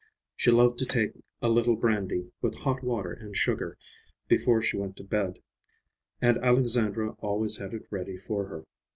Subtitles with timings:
[0.35, 3.77] She loved to take a little brandy, with hot water and sugar,
[4.27, 5.37] before she went to bed,
[6.19, 8.65] and Alexandra always had it ready for her.